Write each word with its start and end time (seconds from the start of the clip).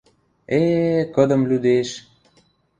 –Э-э, 0.59 1.01
кыдым 1.13 1.41
лӱдеш... 1.49 1.89